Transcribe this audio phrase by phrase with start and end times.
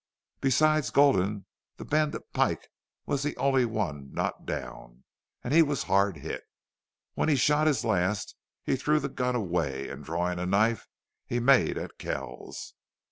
[0.39, 1.45] Besides Gulden
[1.77, 2.71] the bandit Pike
[3.05, 5.03] was the only one not down,
[5.43, 6.41] and he was hard hit.
[7.13, 10.87] When he shot his last he threw the gun away, and, drawing a knife,
[11.27, 12.73] he made at Kells.